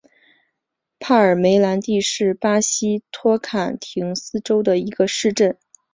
[0.97, 5.59] 帕尔梅兰蒂是巴西托坎廷斯州的一个市镇。